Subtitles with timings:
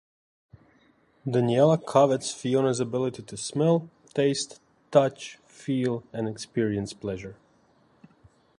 [1.29, 7.35] Daniella covets Fiona's ability to smell, taste, touch, feel, and experience pleasure.